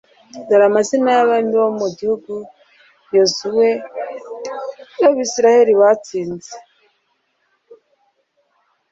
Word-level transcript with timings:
dore 0.47 0.65
amazina 0.71 1.07
y'abami 1.15 1.51
bo 1.61 1.69
mu 1.79 1.87
gihugu 1.97 2.33
yozuwe 3.13 3.67
n'abayisraheli 4.99 5.73
batsinze 5.81 6.53